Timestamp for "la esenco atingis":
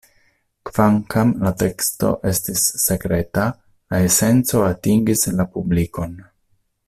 3.95-5.27